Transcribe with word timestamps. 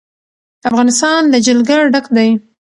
افغانستان 0.69 1.21
له 1.31 1.37
جلګه 1.45 1.77
ډک 1.93 2.05
دی. 2.15 2.29